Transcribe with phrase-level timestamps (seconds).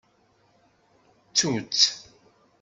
[1.29, 1.83] Ttu-tt.